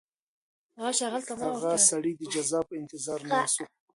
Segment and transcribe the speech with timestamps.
[1.55, 3.63] هغه سړی د جزا په انتظار ناست و.